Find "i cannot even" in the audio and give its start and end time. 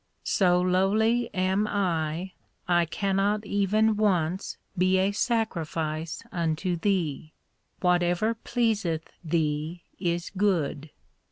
2.73-3.95